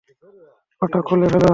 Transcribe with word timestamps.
ওটাও 0.81 1.01
খুলে 1.07 1.27
ফেলো। 1.31 1.49